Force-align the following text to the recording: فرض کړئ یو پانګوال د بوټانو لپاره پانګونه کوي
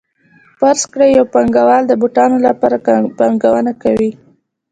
فرض 0.59 0.81
کړئ 0.93 1.09
یو 1.17 1.25
پانګوال 1.33 1.83
د 1.87 1.93
بوټانو 2.01 2.37
لپاره 2.47 2.77
پانګونه 3.19 3.71
کوي 3.83 4.11